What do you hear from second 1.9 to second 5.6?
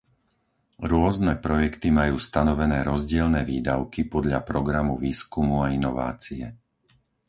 majú stanovené rozdielne výdavky podľa programu výskumu